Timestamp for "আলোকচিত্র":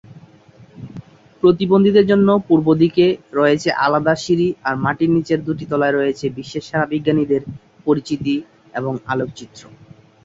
9.13-9.61